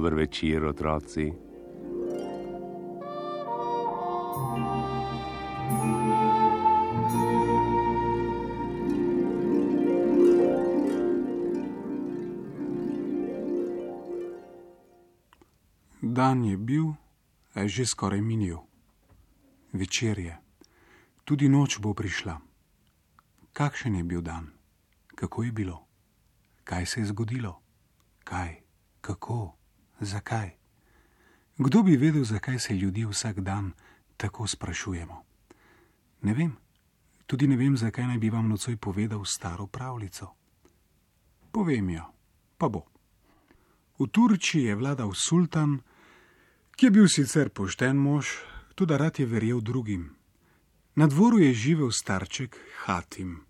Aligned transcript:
Dober 0.00 0.14
večer, 0.14 0.64
otroci. 0.64 1.32
Dan 16.00 16.44
je 16.44 16.56
bil, 16.56 16.96
a 17.52 17.60
je 17.60 17.68
že 17.68 17.86
skoraj 17.86 18.20
minil. 18.24 18.56
Večer 19.72 20.18
je, 20.18 20.32
tudi 21.28 21.48
noč 21.48 21.76
bo 21.76 21.92
prišla. 21.92 22.40
Kakšen 23.52 24.00
je 24.00 24.04
bil 24.04 24.24
dan, 24.24 24.48
kako 25.12 25.44
je 25.44 25.52
bilo, 25.52 25.84
kaj 26.64 26.86
se 26.86 27.00
je 27.00 27.12
zgodilo, 27.12 27.60
kaj, 28.24 28.64
kako, 29.00 29.59
zakaj. 30.00 30.50
Kdo 31.58 31.82
bi 31.82 31.96
vedel, 31.96 32.24
zakaj 32.24 32.58
se 32.58 32.74
ljudi 32.74 33.04
vsak 33.04 33.40
dan 33.40 33.72
tako 34.16 34.46
sprašujemo? 34.46 35.24
Ne 36.22 36.34
vem, 36.34 36.56
tudi 37.26 37.46
ne 37.46 37.56
vem, 37.56 37.76
zakaj 37.76 38.06
naj 38.06 38.18
bi 38.18 38.30
vam 38.30 38.48
nocoj 38.48 38.76
povedal 38.76 39.24
staro 39.24 39.66
pravljico. 39.66 40.34
Povem 41.52 41.90
jo, 41.90 42.04
pa 42.58 42.68
bo. 42.68 42.84
V 43.98 44.06
Turčiji 44.08 44.64
je 44.64 44.74
vladal 44.74 45.12
sultan, 45.14 45.80
ki 46.76 46.86
je 46.86 46.90
bil 46.90 47.08
sicer 47.08 47.50
pošten 47.50 47.96
mož, 47.96 48.26
tudi 48.74 48.96
rad 48.96 49.18
je 49.18 49.26
verjel 49.26 49.60
drugim. 49.60 50.16
Na 50.96 51.06
dvoru 51.06 51.38
je 51.38 51.54
živel 51.54 51.90
starček 51.92 52.56
Hatim. 52.84 53.40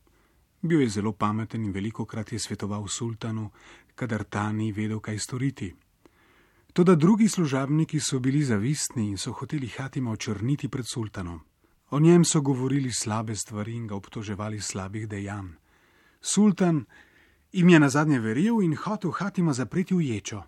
Bil 0.63 0.81
je 0.81 0.89
zelo 0.89 1.13
pameten 1.13 1.65
in 1.65 1.73
veliko 1.73 2.05
krat 2.05 2.33
je 2.33 2.39
svetoval 2.39 2.89
sultanu, 2.89 3.51
kadar 3.95 4.25
ta 4.25 4.53
ni 4.53 4.73
vedel, 4.73 5.01
kaj 5.01 5.19
storiti. 5.19 5.75
Toda 6.73 6.95
drugi 6.95 7.29
služabniki 7.29 8.01
so 8.01 8.19
bili 8.19 8.45
zavistni 8.45 9.09
in 9.09 9.19
so 9.19 9.33
hoteli 9.33 9.69
Hatima 9.69 10.11
očrniti 10.11 10.69
pred 10.69 10.87
sultanom. 10.87 11.41
O 11.91 12.01
njem 12.01 12.25
so 12.25 12.41
govorili 12.41 12.93
slabe 12.93 13.35
stvari 13.37 13.75
in 13.75 13.87
ga 13.87 13.95
obtoževali 13.95 14.61
slabih 14.61 15.09
dejanj. 15.09 15.49
Sultan 16.21 16.85
jim 17.53 17.69
je 17.69 17.81
na 17.81 17.89
zadnje 17.89 18.19
verjel 18.19 18.63
in 18.63 18.77
hotel 18.77 19.11
Hatima 19.11 19.53
zapreti 19.53 19.95
v 19.95 20.01
ječo. 20.01 20.43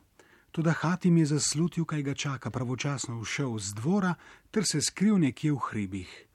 Toda 0.53 0.73
Hatim 0.73 1.17
je 1.17 1.27
zaslutil, 1.27 1.85
kaj 1.85 2.03
ga 2.03 2.15
čaka, 2.15 2.51
pravočasno 2.51 3.23
všel 3.23 3.59
z 3.59 3.75
dvora 3.75 4.15
ter 4.51 4.65
se 4.65 4.81
skril 4.81 5.19
nekje 5.19 5.53
v 5.53 5.59
hribih. 5.59 6.27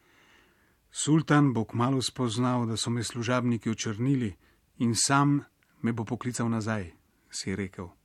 Sultan 0.92 1.54
bo 1.54 1.66
kmalo 1.66 2.02
spoznal, 2.02 2.66
da 2.66 2.78
so 2.78 2.90
me 2.90 3.04
služabniki 3.04 3.70
očrnili 3.70 4.34
in 4.78 4.96
sam 4.96 5.44
me 5.82 5.94
bo 5.94 6.04
poklical 6.04 6.50
nazaj, 6.50 6.92
si 7.30 7.50
je 7.50 7.56
rekel. 7.56 7.97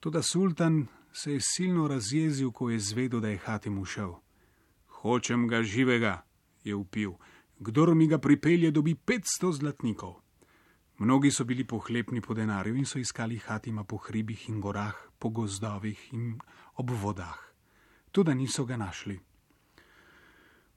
Toda 0.00 0.22
sultan 0.22 0.86
se 1.12 1.32
je 1.32 1.40
silno 1.40 1.88
razjezil, 1.88 2.50
ko 2.50 2.70
je 2.70 2.80
zvedel, 2.80 3.20
da 3.20 3.28
je 3.28 3.38
Hatim 3.38 3.78
ušel. 3.78 4.14
Hočem 4.86 5.48
ga 5.48 5.62
živega, 5.62 6.24
je 6.64 6.74
upil. 6.74 7.12
Kdor 7.58 7.94
mi 7.94 8.06
ga 8.06 8.18
pripelje, 8.18 8.70
dobi 8.70 8.94
500 8.94 9.52
zlatnikov. 9.52 10.14
Mnogi 10.98 11.30
so 11.30 11.44
bili 11.44 11.64
pohlepni 11.64 12.20
po 12.20 12.34
denarju 12.34 12.76
in 12.76 12.86
so 12.86 12.98
iskali 12.98 13.38
Hatima 13.38 13.84
po 13.84 13.96
hribih 13.96 14.48
in 14.48 14.60
gorah, 14.60 14.96
po 15.18 15.28
gozdovih 15.28 16.12
in 16.12 16.38
ob 16.76 16.90
vodah. 16.90 17.38
Tudi 18.10 18.34
niso 18.34 18.64
ga 18.64 18.76
našli. 18.76 19.20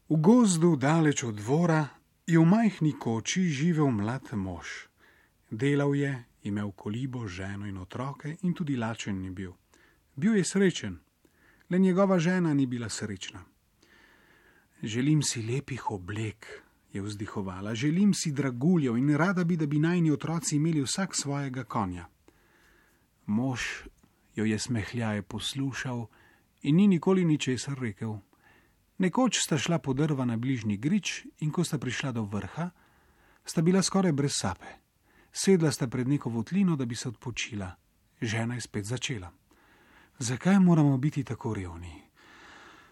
V 0.10 0.16
gozdu, 0.20 0.76
daleč 0.76 1.24
od 1.24 1.36
dvora, 1.36 1.88
je 2.28 2.40
v 2.40 2.46
majhni 2.46 2.94
koči 3.00 3.42
živel 3.50 3.92
mlad 3.92 4.34
mož. 4.34 4.93
Delal 5.54 5.96
je, 5.96 6.24
imel 6.44 6.72
kolibo, 6.72 7.28
ženo 7.28 7.68
in 7.68 7.78
otroke, 7.78 8.36
in 8.42 8.54
tudi 8.54 8.76
lačen 8.76 9.20
ni 9.22 9.30
bil. 9.30 9.52
Bil 10.16 10.36
je 10.36 10.44
srečen, 10.44 10.98
le 11.70 11.80
njegova 11.80 12.18
žena 12.20 12.54
ni 12.54 12.66
bila 12.66 12.90
srečna. 12.90 13.44
Želim 14.84 15.22
si 15.22 15.44
lepih 15.44 15.92
oblek, 15.92 16.48
je 16.94 17.02
vzdihovala, 17.02 17.76
želim 17.76 18.14
si 18.14 18.32
draguljev 18.32 18.98
in 18.98 19.16
rada 19.16 19.44
bi, 19.44 19.58
da 19.58 19.66
bi 19.66 19.80
najni 19.80 20.12
otroci 20.12 20.56
imeli 20.56 20.82
vsak 20.82 21.16
svojega 21.16 21.64
konja. 21.64 22.08
Mož 23.26 23.62
jo 24.36 24.46
je 24.46 24.60
smehljaje 24.60 25.22
poslušal 25.22 26.08
in 26.62 26.76
ni 26.76 26.88
nikoli 26.88 27.26
ničesar 27.26 27.80
rekel. 27.80 28.18
Nekoč 28.98 29.38
sta 29.38 29.58
šla 29.58 29.80
po 29.80 29.94
drva 29.94 30.26
na 30.26 30.38
bližnji 30.38 30.78
grič 30.78 31.26
in 31.40 31.52
ko 31.52 31.64
sta 31.64 31.78
prišla 31.78 32.12
do 32.12 32.24
vrha, 32.24 32.70
sta 33.46 33.62
bila 33.62 33.82
skoraj 33.82 34.12
brez 34.12 34.34
sape. 34.34 34.83
Sedla 35.34 35.72
sta 35.72 35.88
pred 35.88 36.08
neko 36.08 36.30
votlino, 36.30 36.76
da 36.76 36.86
bi 36.86 36.96
se 36.96 37.10
odpočila. 37.10 37.72
Žena 38.22 38.56
je 38.56 38.62
spet 38.62 38.86
začela. 38.86 39.32
Zakaj 40.20 40.60
moramo 40.60 40.98
biti 40.98 41.24
tako 41.24 41.54
revni? 41.54 42.02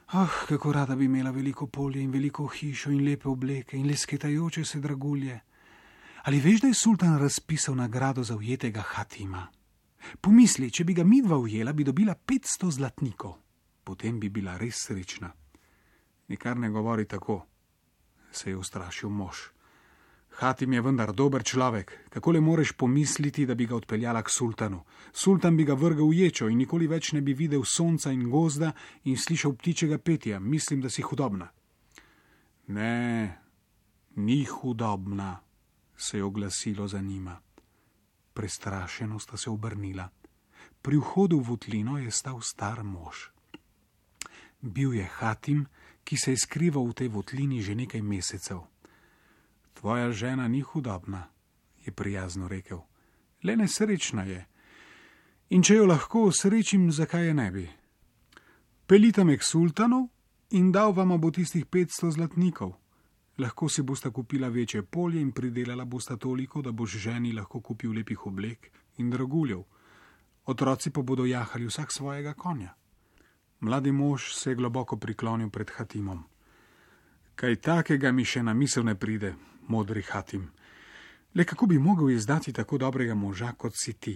Ah, 0.07 0.21
oh, 0.23 0.47
kako 0.47 0.71
rada 0.73 0.95
bi 0.95 1.05
imela 1.05 1.31
veliko 1.31 1.67
polje 1.67 2.01
in 2.01 2.11
veliko 2.11 2.47
hišo 2.47 2.91
in 2.91 3.05
lepe 3.05 3.29
obleke 3.29 3.77
in 3.77 3.87
lesketajoče 3.87 4.65
se 4.65 4.79
dragulje. 4.79 5.39
Ali 6.23 6.39
veš, 6.39 6.61
da 6.61 6.67
je 6.67 6.73
sultan 6.73 7.19
razpisal 7.19 7.75
nagrado 7.75 8.23
za 8.23 8.35
ujetega 8.35 8.81
Hatima? 8.81 9.47
Pomisli, 10.21 10.71
če 10.71 10.83
bi 10.83 10.93
ga 10.93 11.03
midva 11.03 11.37
ujela, 11.37 11.73
bi 11.73 11.83
dobila 11.83 12.15
500 12.15 12.71
zlatnikov. 12.71 13.37
Potem 13.83 14.19
bi 14.19 14.29
bila 14.29 14.57
res 14.57 14.83
srečna. 14.87 15.31
Nikar 16.27 16.57
ne 16.57 16.69
govori 16.69 17.05
tako, 17.05 17.45
se 18.31 18.49
je 18.49 18.57
ustrašil 18.57 19.09
mož. 19.09 19.37
Hatim 20.39 20.73
je 20.73 20.81
vendar 20.81 21.11
dober 21.13 21.43
človek, 21.43 21.91
kako 22.09 22.31
le 22.31 22.39
moreš 22.39 22.71
pomisliti, 22.71 23.45
da 23.45 23.55
bi 23.55 23.65
ga 23.65 23.75
odpeljala 23.75 24.21
k 24.23 24.31
sultanu. 24.31 24.83
Sultan 25.11 25.57
bi 25.57 25.65
ga 25.67 25.73
vrgel 25.73 26.07
v 26.07 26.23
ječo 26.23 26.47
in 26.47 26.57
nikoli 26.57 26.87
več 26.87 27.11
ne 27.11 27.21
bi 27.21 27.33
videl 27.33 27.65
sonca 27.65 28.11
in 28.11 28.29
gozda 28.29 28.71
in 29.03 29.17
slišal 29.17 29.53
ptičjega 29.53 29.97
petja. 29.97 30.39
Mislim, 30.39 30.81
da 30.81 30.89
si 30.89 31.01
hudobna. 31.01 31.51
Ne, 32.67 33.37
ni 34.15 34.45
hudobna, 34.45 35.39
se 35.97 36.17
je 36.17 36.23
oglasilo 36.23 36.87
za 36.87 37.01
njima. 37.01 37.37
Prestrašeno 38.33 39.19
sta 39.19 39.37
se 39.37 39.49
obrnila. 39.49 40.09
Pri 40.81 40.97
vhodu 40.97 41.37
v 41.37 41.43
votlino 41.43 41.97
je 41.97 42.11
stal 42.11 42.41
star 42.41 42.83
mož. 42.83 43.29
Bil 44.61 44.93
je 44.93 45.05
Hatim, 45.05 45.67
ki 46.03 46.17
se 46.17 46.31
je 46.31 46.37
skrival 46.37 46.87
v 46.87 46.93
tej 46.93 47.07
votlini 47.07 47.61
že 47.61 47.75
nekaj 47.75 48.01
mesecev. 48.01 48.70
Tvoja 49.81 50.11
žena 50.11 50.47
ni 50.47 50.61
hudobna, 50.61 51.23
je 51.85 51.91
prijazno 51.91 52.47
rekel, 52.47 52.79
le 53.43 53.55
nesrečna 53.55 54.23
je. 54.23 54.43
In 55.49 55.63
če 55.65 55.75
jo 55.75 55.87
lahko 55.89 56.27
srečim, 56.31 56.91
zakaj 56.91 57.25
je 57.27 57.33
ne 57.33 57.47
bi? 57.51 57.63
Pelite 58.85 59.23
me 59.23 59.39
k 59.41 59.43
sultanu 59.43 60.03
in 60.53 60.69
dal 60.71 60.93
vam 60.93 61.15
bo 61.17 61.31
tistih 61.31 61.65
500 61.65 62.11
zlatnikov. 62.13 62.75
Lahko 63.41 63.69
si 63.69 63.81
bosta 63.81 64.11
kupila 64.13 64.53
večje 64.53 64.83
polje 64.83 65.21
in 65.21 65.31
pridelala 65.31 65.85
bosta 65.85 66.17
toliko, 66.17 66.61
da 66.61 66.71
boš 66.71 66.99
ženi 67.01 67.33
lahko 67.33 67.61
kupil 67.61 67.97
lepih 67.97 68.27
oblek 68.27 68.69
in 68.97 69.09
draguljev. 69.09 69.63
Otroci 70.45 70.91
pa 70.93 71.01
bodo 71.01 71.25
jahali 71.25 71.65
vsak 71.65 71.91
svojega 71.91 72.33
konja. 72.33 72.75
Mladi 73.59 73.91
mož 73.91 74.35
se 74.35 74.51
je 74.51 74.55
globoko 74.55 74.97
priklonil 74.97 75.49
pred 75.49 75.71
Hatimom. 75.73 76.30
Kaj 77.41 77.55
takega 77.57 78.11
mi 78.13 78.21
še 78.21 78.43
na 78.45 78.53
misel 78.53 78.85
ne 78.85 78.93
pride, 78.93 79.31
modri 79.67 80.03
Hatim. 80.05 80.43
Le 81.33 81.45
kako 81.45 81.65
bi 81.65 81.79
mogel 81.81 82.11
izdati 82.13 82.53
tako 82.53 82.77
dobrega 82.77 83.15
moža, 83.15 83.55
kot 83.57 83.73
si 83.73 83.93
ti? 83.93 84.13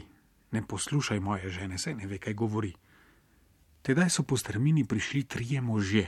Ne 0.52 0.62
poslušaj 0.62 1.20
moje 1.20 1.50
žene, 1.50 1.80
saj 1.82 1.96
ne 1.96 2.06
ve, 2.06 2.20
kaj 2.22 2.36
govori. 2.38 2.70
Tedaj 3.82 4.12
so 4.14 4.24
po 4.24 4.38
strmini 4.38 4.86
prišli 4.86 5.24
trije 5.24 5.62
možje. 5.62 6.06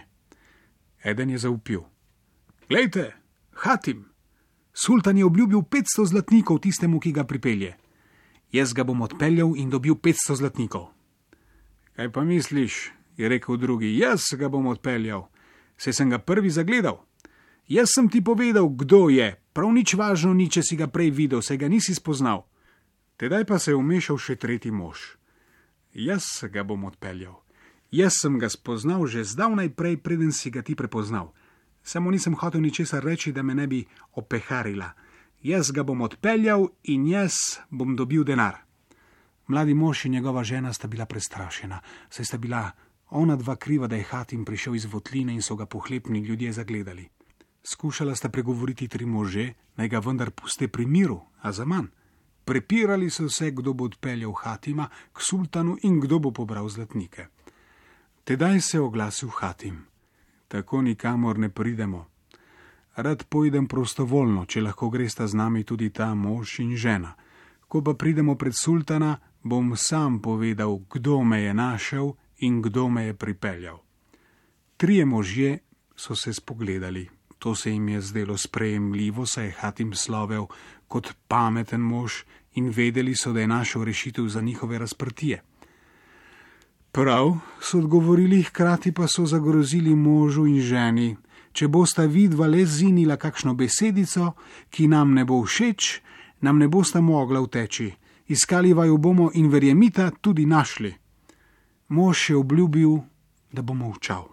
Eden 1.03 1.29
je 1.29 1.37
zaupil: 1.37 1.81
Glejte, 2.69 3.15
Hatim, 3.51 4.05
sultan 4.73 5.17
je 5.17 5.25
obljubil 5.25 5.65
500 5.65 6.05
zlatnikov 6.05 6.59
tistemu, 6.59 6.99
ki 6.99 7.11
ga 7.11 7.23
pripelje. 7.23 7.73
Jaz 8.51 8.73
ga 8.73 8.83
bom 8.83 9.01
odpeljal 9.01 9.57
in 9.57 9.73
dobil 9.73 9.95
500 9.95 10.35
zlatnikov. 10.35 10.93
Kaj 11.95 12.11
pa 12.11 12.21
misliš? 12.21 12.91
je 13.17 13.29
rekel 13.29 13.57
drugi: 13.57 13.97
Jaz 13.97 14.21
ga 14.37 14.49
bom 14.49 14.67
odpeljal, 14.67 15.25
saj 15.77 15.93
sem 15.93 16.09
ga 16.09 16.21
prvi 16.21 16.49
zagledal. 16.49 17.06
Jaz 17.67 17.91
sem 17.91 18.07
ti 18.07 18.23
povedal, 18.23 18.69
kdo 18.71 19.11
je, 19.11 19.35
prav 19.51 19.75
nič 19.75 19.93
važno 19.99 20.31
ni, 20.31 20.47
če 20.47 20.63
si 20.63 20.79
ga 20.79 20.87
prej 20.87 21.11
videl, 21.11 21.43
se 21.43 21.57
ga 21.59 21.67
nisi 21.67 21.91
spoznal. 21.91 22.47
Tedaj 23.19 23.43
pa 23.43 23.59
se 23.59 23.73
je 23.73 23.75
umešal 23.75 24.15
še 24.15 24.37
tretji 24.39 24.71
mož. 24.71 25.17
Jaz 25.91 26.47
ga 26.47 26.63
bom 26.63 26.85
odpeljal. 26.87 27.43
Jaz 27.91 28.21
sem 28.21 28.39
ga 28.39 28.47
spoznal 28.47 29.03
že 29.07 29.27
zdavnaj 29.27 29.75
prej, 29.75 29.99
preden 29.99 30.31
si 30.31 30.47
ga 30.47 30.63
ti 30.63 30.79
prepoznal. 30.79 31.33
Samo 31.83 32.11
nisem 32.11 32.35
hotel 32.39 32.63
ničesar 32.63 33.03
reči, 33.03 33.31
da 33.31 33.43
me 33.43 33.55
ne 33.55 33.67
bi 33.67 33.83
opeharila. 34.15 34.91
Jaz 35.43 35.71
ga 35.71 35.83
bom 35.83 36.01
odpeljal 36.07 36.69
in 36.87 37.07
jaz 37.07 37.59
bom 37.67 37.95
dobil 37.95 38.23
denar. 38.23 38.63
Mladi 39.47 39.73
mož 39.73 40.05
in 40.05 40.11
njegova 40.11 40.43
žena 40.43 40.73
sta 40.73 40.87
bila 40.87 41.05
prestrašena, 41.05 41.79
saj 42.09 42.25
sta 42.25 42.37
bila 42.37 42.71
ona 43.09 43.35
dva 43.35 43.55
kriva, 43.55 43.87
da 43.87 43.95
je 43.95 44.03
Hatim 44.03 44.45
prišel 44.45 44.75
iz 44.75 44.85
votline 44.85 45.33
in 45.33 45.41
so 45.41 45.55
ga 45.55 45.65
pohlepni 45.65 46.19
ljudje 46.19 46.51
zagledali. 46.51 47.07
Skušala 47.63 48.15
sta 48.15 48.30
pregovoriti 48.30 48.88
tri 48.88 49.06
može, 49.06 49.54
naj 49.75 49.88
ga 49.88 50.00
vendar 50.00 50.31
puste 50.31 50.68
pri 50.68 50.86
miru, 50.86 51.21
a 51.42 51.51
za 51.51 51.65
manj. 51.65 51.88
Prepirali 52.45 53.09
so 53.09 53.30
se, 53.30 53.51
kdo 53.51 53.74
bo 53.74 53.86
odpeljal 53.86 54.31
Hatima 54.31 54.89
k 55.13 55.21
sultanu 55.21 55.77
in 55.83 56.00
kdo 56.00 56.19
bo 56.19 56.31
pobral 56.31 56.69
zlatnike. 56.69 57.27
Tedaj 58.24 58.62
se 58.62 58.77
je 58.77 58.81
oglasil 58.81 59.30
Hatim: 59.30 59.86
Tako 60.48 60.81
nikamor 60.81 61.39
ne 61.39 61.50
pridemo. 61.50 62.07
Rad 62.95 63.24
pojdem 63.30 63.68
prostovoljno, 63.68 64.45
če 64.45 64.62
lahko 64.62 64.89
gresta 64.89 65.27
z 65.27 65.36
nami 65.36 65.63
tudi 65.63 65.89
ta 65.89 66.13
mož 66.15 66.59
in 66.59 66.75
žena. 66.75 67.13
Ko 67.68 67.81
pa 67.81 67.94
pridemo 67.94 68.36
pred 68.36 68.56
sultana, 68.56 69.19
bom 69.44 69.75
sam 69.75 70.21
povedal, 70.21 70.80
kdo 70.89 71.24
me 71.24 71.42
je 71.42 71.54
našel 71.54 72.13
in 72.38 72.62
kdo 72.62 72.89
me 72.89 73.06
je 73.06 73.13
pripeljal. 73.13 73.77
Trije 74.77 75.06
možje 75.06 75.59
so 75.95 76.15
se 76.15 76.33
spogledali. 76.33 77.16
To 77.39 77.55
se 77.55 77.71
jim 77.71 77.89
je 77.89 78.01
zdelo 78.01 78.37
sprejemljivo, 78.37 79.25
saj 79.25 79.45
je 79.45 79.51
Hatim 79.51 79.93
slovel 79.93 80.47
kot 80.87 81.13
pameten 81.27 81.81
mož 81.81 82.23
in 82.53 82.69
vedeli 82.69 83.15
so, 83.15 83.33
da 83.33 83.39
je 83.39 83.47
našel 83.47 83.83
rešitev 83.83 84.27
za 84.27 84.41
njihove 84.41 84.77
razprtije. 84.77 85.43
Prav 86.91 87.37
so 87.61 87.77
odgovorili, 87.77 88.43
hkrati 88.43 88.91
pa 88.91 89.07
so 89.07 89.25
zagrozili 89.25 89.95
možu 89.95 90.47
in 90.47 90.59
ženi, 90.59 91.15
če 91.51 91.67
bosta 91.67 92.05
vidva 92.05 92.47
le 92.47 92.65
zinila 92.65 93.17
kakšno 93.17 93.53
besedico, 93.53 94.31
ki 94.69 94.87
nam 94.87 95.13
ne 95.13 95.25
bo 95.25 95.43
všeč, 95.43 96.01
nam 96.41 96.57
ne 96.57 96.67
bosta 96.67 97.01
mogla 97.01 97.41
vteči, 97.41 97.91
iskali 98.27 98.73
vaju 98.73 98.97
bomo 98.97 99.29
in 99.33 99.49
verjemita 99.49 100.09
tudi 100.21 100.45
našli. 100.45 100.93
Mož 101.87 102.29
je 102.29 102.35
obljubil, 102.35 102.97
da 103.51 103.61
bo 103.61 103.73
molčal. 103.73 104.27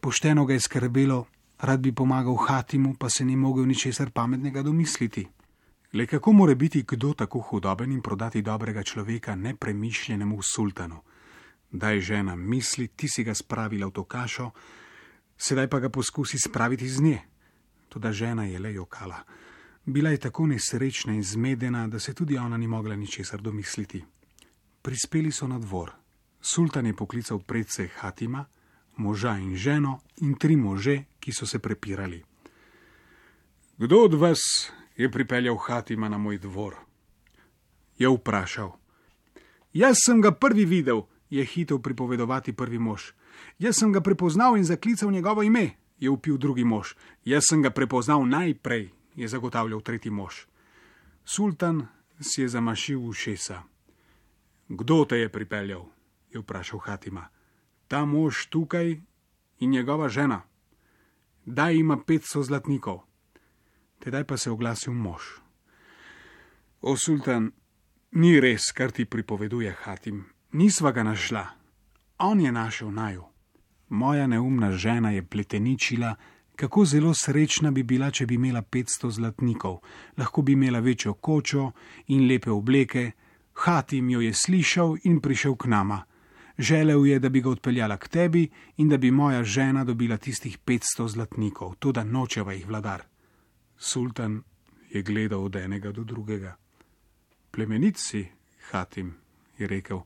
Pošteno 0.00 0.44
ga 0.46 0.56
je 0.56 0.60
skrbelo, 0.60 1.26
rad 1.66 1.80
bi 1.80 1.92
pomagal 1.92 2.36
Hatimu, 2.36 2.94
pa 2.94 3.10
se 3.10 3.24
ni 3.24 3.36
mogel 3.36 3.66
ničesar 3.66 4.10
pametnega 4.10 4.62
domisliti. 4.62 5.26
Le 5.92 6.06
kako 6.06 6.32
more 6.32 6.54
biti 6.54 6.82
kdo 6.82 7.12
tako 7.12 7.40
hudoben 7.40 7.92
in 7.92 8.02
prodati 8.02 8.42
dobrega 8.42 8.82
človeka 8.82 9.34
nepremišljenemu 9.34 10.42
sultanu? 10.42 11.00
Daj 11.70 12.00
žena 12.00 12.36
misli, 12.36 12.88
ti 12.88 13.08
si 13.08 13.24
ga 13.24 13.34
spravila 13.34 13.86
v 13.86 13.90
to 13.90 14.04
kašo, 14.04 14.50
sedaj 15.36 15.68
pa 15.68 15.80
ga 15.80 15.88
poskusi 15.88 16.38
spraviti 16.38 16.88
z 16.88 17.00
nje. 17.00 17.18
Toda 17.88 18.12
žena 18.12 18.44
je 18.44 18.58
le 18.58 18.72
jokala. 18.72 19.24
Bila 19.84 20.10
je 20.10 20.18
tako 20.18 20.46
nesrečna 20.46 21.14
in 21.14 21.22
zmedena, 21.22 21.88
da 21.88 21.98
se 21.98 22.14
tudi 22.14 22.38
ona 22.38 22.56
ni 22.56 22.66
mogla 22.66 22.96
ničesar 22.96 23.40
domisliti. 23.40 24.04
Prispeli 24.82 25.32
so 25.32 25.46
na 25.46 25.58
dvor. 25.58 25.90
Sultan 26.40 26.86
je 26.86 26.96
poklical 26.96 27.38
predse 27.38 27.88
Hatima, 27.88 28.44
moža 28.96 29.38
in 29.38 29.56
ženo 29.56 30.00
in 30.16 30.34
tri 30.34 30.56
može, 30.56 31.02
ki 31.26 31.34
so 31.34 31.46
se 31.46 31.58
prepirali. 31.58 32.22
Kdo 33.78 34.06
od 34.06 34.14
vas 34.14 34.38
je 34.96 35.10
pripeljal 35.10 35.58
Hatima 35.58 36.06
na 36.08 36.18
moj 36.18 36.38
dvor? 36.38 36.78
Je 37.98 38.06
vprašal. 38.08 38.70
Jaz 39.74 39.98
sem 40.06 40.22
ga 40.22 40.30
prvi 40.30 40.64
videl, 40.64 41.02
je 41.30 41.42
hitel 41.44 41.82
pripovedovati 41.82 42.54
prvi 42.54 42.78
mož. 42.78 43.10
Jaz 43.58 43.82
sem 43.82 43.90
ga 43.92 44.00
prepoznal 44.00 44.56
in 44.56 44.64
zaklical 44.64 45.10
njegovo 45.10 45.42
ime, 45.42 45.74
je 45.98 46.10
upil 46.10 46.38
drugi 46.38 46.64
mož. 46.64 46.94
Jaz 47.24 47.50
sem 47.50 47.62
ga 47.62 47.74
prepoznal 47.74 48.22
najprej, 48.22 48.90
je 49.18 49.28
zagotavljal 49.28 49.82
tretji 49.82 50.10
mož. 50.14 50.46
Sultan 51.24 51.88
si 52.20 52.46
je 52.46 52.48
zamašil 52.48 53.02
ušesa. 53.02 53.62
Kdo 54.68 55.04
te 55.04 55.18
je 55.18 55.28
pripeljal? 55.28 55.90
je 56.30 56.40
vprašal 56.40 56.78
Hatima 56.78 57.28
ta 57.88 58.04
mož 58.04 58.46
tukaj 58.46 59.00
in 59.58 59.70
njegova 59.70 60.08
žena. 60.08 60.42
Daj 61.46 61.76
ima 61.76 61.96
500 61.96 62.42
zlatnikov. 62.42 63.00
Tedaj 63.98 64.24
pa 64.24 64.36
se 64.36 64.48
je 64.48 64.52
oglasil 64.52 64.92
mož. 64.92 65.22
O 66.82 66.96
sultan, 66.96 67.52
ni 68.12 68.40
res, 68.40 68.72
kar 68.74 68.90
ti 68.90 69.04
pripoveduje 69.04 69.70
Hatim, 69.82 70.24
nisva 70.52 70.92
ga 70.92 71.02
našla, 71.02 71.46
on 72.18 72.40
je 72.40 72.52
našel 72.52 72.90
naju. 72.90 73.24
Moja 73.88 74.26
neumna 74.26 74.72
žena 74.72 75.10
je 75.10 75.22
pleteničila, 75.22 76.14
kako 76.56 76.84
zelo 76.84 77.14
srečna 77.14 77.70
bi 77.70 77.82
bila, 77.82 78.10
če 78.10 78.26
bi 78.26 78.34
imela 78.34 78.62
500 78.62 79.10
zlatnikov, 79.10 79.78
lahko 80.18 80.42
bi 80.42 80.52
imela 80.52 80.80
večjo 80.80 81.14
kočo 81.14 81.70
in 82.06 82.26
lepe 82.28 82.50
obleke. 82.50 83.10
Hatim 83.54 84.10
jo 84.10 84.20
je 84.20 84.34
slišal 84.34 84.96
in 85.04 85.20
prišel 85.20 85.56
k 85.56 85.66
nama. 85.66 86.02
Želel 86.58 87.06
je, 87.06 87.18
da 87.18 87.28
bi 87.28 87.40
ga 87.40 87.50
odpeljala 87.50 87.96
k 87.96 88.08
tebi 88.08 88.48
in 88.76 88.88
da 88.88 88.96
bi 88.96 89.10
moja 89.10 89.44
žena 89.44 89.84
dobila 89.84 90.16
tistih 90.16 90.58
500 90.58 91.08
zlatnikov, 91.08 91.74
tudi 91.78 92.04
nočeva 92.04 92.52
jih 92.52 92.66
vladar. 92.66 93.02
Sultan 93.76 94.42
je 94.90 95.02
gledal 95.02 95.44
od 95.44 95.56
enega 95.56 95.92
do 95.92 96.04
drugega. 96.04 96.56
Plemenit 97.50 97.96
si, 97.98 98.26
Hatim, 98.70 99.14
je 99.58 99.66
rekel, 99.66 100.00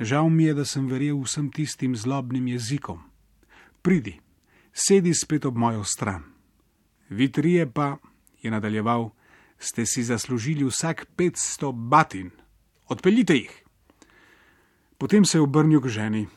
žal 0.00 0.28
mi 0.28 0.44
je, 0.44 0.54
da 0.54 0.64
sem 0.64 0.88
verjel 0.88 1.20
vsem 1.20 1.50
tistim 1.52 1.96
zlobnim 1.96 2.48
jezikom. 2.48 3.00
Pridi, 3.82 4.20
sedi 4.72 5.14
spet 5.14 5.44
ob 5.44 5.56
mojo 5.56 5.84
stran. 5.84 6.22
Vitrije 7.08 7.72
pa, 7.72 7.96
je 8.42 8.50
nadaljeval, 8.50 9.10
ste 9.58 9.86
si 9.86 10.04
zaslužili 10.04 10.64
vsak 10.64 11.06
500 11.16 11.72
batin. 11.88 12.30
Odpeljite 12.88 13.34
jih! 13.34 13.69
Potem 15.00 15.24
se 15.24 15.38
je 15.38 15.42
obrnil 15.42 15.80
k 15.80 15.88
ženi. 15.88 16.28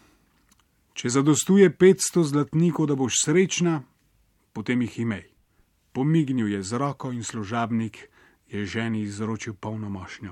Če 0.96 1.10
zadostuje 1.10 1.68
500 1.68 2.24
zlatnikov, 2.24 2.88
da 2.88 2.96
boš 2.96 3.20
srečna, 3.26 3.84
potem 4.56 4.80
jih 4.88 5.00
imej. 5.04 5.26
Pomignil 5.92 6.48
je 6.48 6.64
z 6.64 6.80
roko 6.80 7.12
in 7.12 7.28
služabnik 7.28 8.08
je 8.48 8.64
ženi 8.64 9.04
izročil 9.04 9.60
polno 9.60 9.92
mošnjo. 9.92 10.32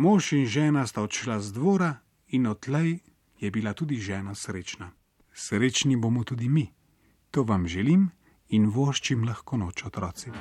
Mož 0.00 0.32
in 0.32 0.48
žena 0.48 0.86
sta 0.88 1.04
odšla 1.04 1.36
z 1.44 1.52
dvora 1.52 1.92
in 2.32 2.48
odtlej 2.48 3.04
je 3.36 3.50
bila 3.52 3.76
tudi 3.76 4.00
žena 4.00 4.32
srečna. 4.34 4.90
Srečni 5.36 5.96
bomo 5.96 6.24
tudi 6.24 6.48
mi. 6.48 6.72
To 7.30 7.44
vam 7.44 7.68
želim 7.68 8.08
in 8.48 8.72
voščim 8.72 9.28
lahko 9.28 9.60
noč 9.60 9.84
otroci. 9.84 10.32